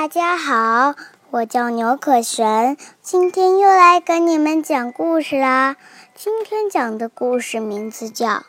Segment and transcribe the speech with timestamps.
[0.00, 0.94] 大家好，
[1.30, 5.74] 我叫牛可璇，今天又来跟你们讲故事啦。
[6.14, 8.28] 今天讲的故事名字叫《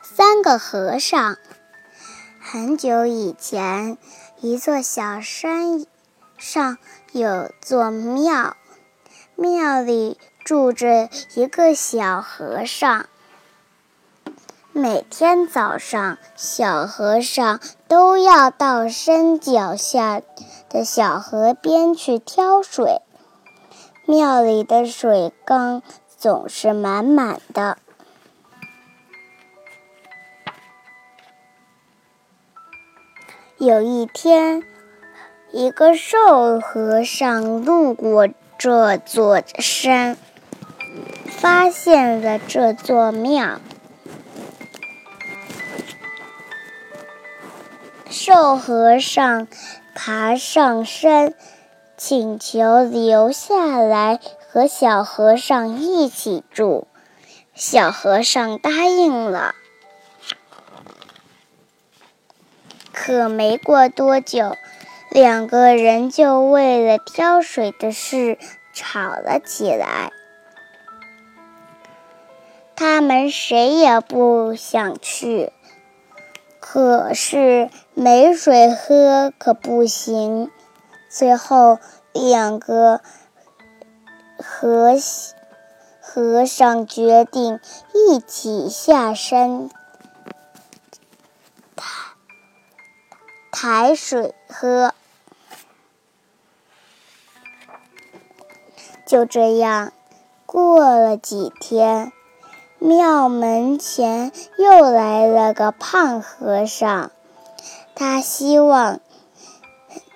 [0.00, 1.34] 三个和尚》。
[2.40, 3.98] 很久以前，
[4.40, 5.84] 一座小山
[6.38, 6.78] 上
[7.12, 8.56] 有座庙，
[9.34, 13.04] 庙里住着一个小和尚。
[14.78, 20.20] 每天早上，小和尚都要到山脚下
[20.68, 23.00] 的小河边去挑水。
[24.04, 25.80] 庙里的水缸
[26.18, 27.78] 总是满满的。
[33.56, 34.62] 有一天，
[35.52, 40.18] 一个瘦和尚路过这座山，
[41.30, 43.58] 发现了这座庙。
[48.26, 49.46] 瘦和尚
[49.94, 51.32] 爬上山，
[51.96, 56.88] 请求留下来和小和尚一起住。
[57.54, 59.54] 小和尚答应了。
[62.92, 64.56] 可没过多久，
[65.12, 68.40] 两个人就为了挑水的事
[68.74, 70.10] 吵了起来。
[72.74, 75.52] 他们谁也不想去，
[76.68, 80.50] 可是没水喝可不行。
[81.08, 81.78] 最后，
[82.12, 83.00] 两个
[84.36, 84.96] 和
[86.00, 87.60] 和尚决定
[87.94, 89.70] 一起下山。
[91.76, 91.84] 抬
[93.52, 94.92] 抬水喝，
[99.06, 99.92] 就这样
[100.44, 102.12] 过了几天，
[102.86, 107.10] 庙门前又来了个胖和尚，
[107.96, 109.00] 他希望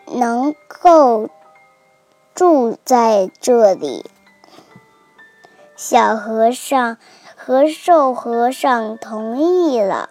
[0.07, 1.29] 能够
[2.33, 4.09] 住在这里。
[5.75, 6.97] 小和尚
[7.35, 10.09] 和瘦和尚同意了。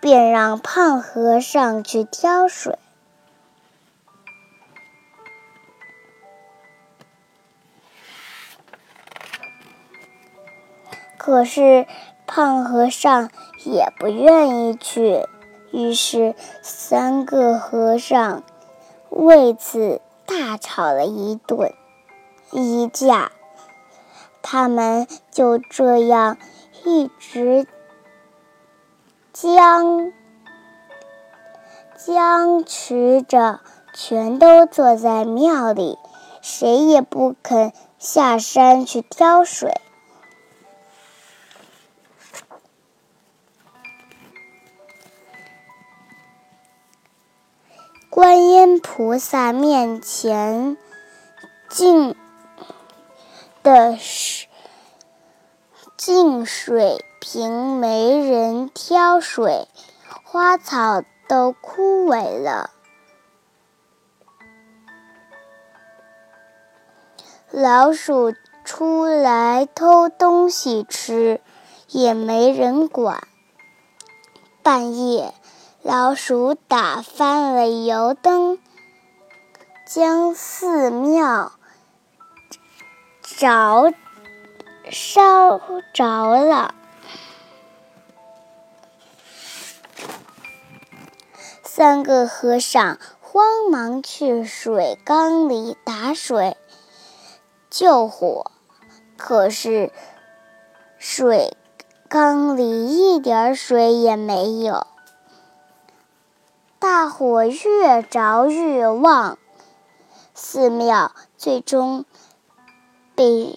[0.00, 2.76] 便让胖和尚去挑水，
[11.24, 11.86] 可是
[12.26, 13.30] 胖和尚
[13.64, 15.24] 也不愿意去，
[15.70, 18.42] 于是三个和尚
[19.08, 21.72] 为此大吵了一顿
[22.50, 23.30] 一架，
[24.42, 26.38] 他们就这样
[26.82, 27.68] 一直。
[29.32, 30.12] 僵
[31.96, 33.60] 僵持着，
[33.94, 35.98] 全都坐在庙里，
[36.40, 39.81] 谁也不肯下山去挑水。
[48.22, 50.76] 观音菩萨面前
[51.68, 52.14] 净
[53.64, 54.46] 的是
[55.96, 57.04] 净水。
[57.20, 59.66] 瓶没人挑水，
[60.22, 62.70] 花草都枯萎了。
[67.50, 68.32] 老鼠
[68.64, 71.40] 出来偷东西吃，
[71.88, 73.26] 也没人管。
[74.62, 75.34] 半夜，
[75.84, 78.60] 老鼠打翻了油灯，
[79.84, 81.50] 将寺庙
[83.20, 83.92] 着
[84.88, 85.60] 烧
[85.92, 86.76] 着了。
[91.64, 96.56] 三个和尚慌忙去水缸里打水
[97.68, 98.52] 救火，
[99.16, 99.90] 可是
[100.96, 101.56] 水
[102.08, 104.86] 缸里一点水也没有。
[106.82, 109.38] 大火越着越旺，
[110.34, 112.04] 寺庙最终
[113.14, 113.56] 被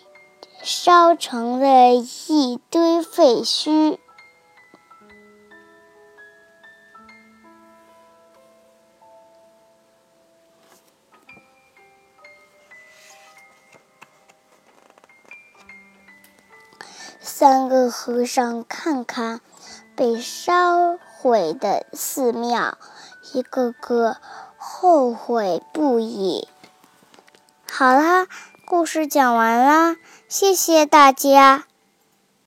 [0.62, 3.98] 烧成了一堆废墟。
[17.20, 19.42] 三个和尚看看
[19.96, 22.78] 被烧毁的寺庙，
[23.34, 24.18] 一个个
[24.58, 26.48] 后悔不已。
[27.70, 28.28] 好啦，
[28.66, 31.66] 故事讲完啦，谢谢大家。